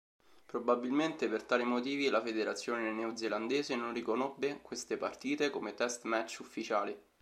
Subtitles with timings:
[0.47, 6.97] Probabilmente per tale motivi la federazione neozelandese non riconobbe queste partite come test-match ufficiali.